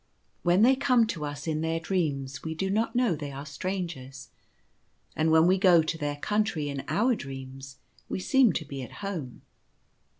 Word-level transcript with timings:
When 0.41 0.63
they 0.63 0.75
come 0.75 1.05
to 1.05 1.23
us 1.25 1.45
in 1.45 1.61
their 1.61 1.79
dreams 1.79 2.41
we 2.41 2.55
do 2.55 2.71
not 2.71 2.95
know 2.95 3.15
they 3.15 3.31
are 3.31 3.45
strangers; 3.45 4.29
and 5.15 5.29
when 5.29 5.45
we 5.45 5.59
go 5.59 5.83
to 5.83 5.95
their 5.95 6.15
Country 6.15 6.69
in 6.69 6.83
our 6.87 7.13
dreams 7.15 7.77
we 8.09 8.19
seem 8.19 8.51
to 8.53 8.65
be 8.65 8.81
at 8.81 8.93
home. 9.05 9.43